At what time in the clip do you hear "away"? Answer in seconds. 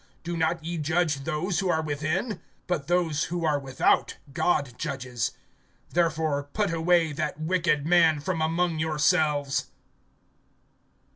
6.73-7.11